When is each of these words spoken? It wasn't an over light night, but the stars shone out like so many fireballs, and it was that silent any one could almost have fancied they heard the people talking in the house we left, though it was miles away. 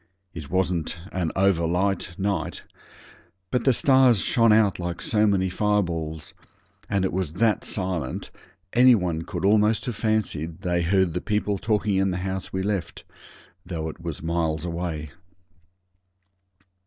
It 0.33 0.49
wasn't 0.49 0.97
an 1.11 1.31
over 1.35 1.63
light 1.67 2.15
night, 2.17 2.63
but 3.51 3.65
the 3.65 3.71
stars 3.71 4.21
shone 4.23 4.51
out 4.51 4.79
like 4.79 4.99
so 4.99 5.27
many 5.27 5.47
fireballs, 5.47 6.33
and 6.89 7.05
it 7.05 7.13
was 7.13 7.33
that 7.33 7.63
silent 7.63 8.31
any 8.73 8.95
one 8.95 9.21
could 9.21 9.45
almost 9.45 9.85
have 9.85 9.95
fancied 9.95 10.61
they 10.61 10.81
heard 10.81 11.13
the 11.13 11.21
people 11.21 11.59
talking 11.59 11.97
in 11.97 12.09
the 12.09 12.17
house 12.25 12.51
we 12.51 12.63
left, 12.63 13.03
though 13.63 13.89
it 13.89 14.01
was 14.01 14.23
miles 14.23 14.65
away. 14.65 15.11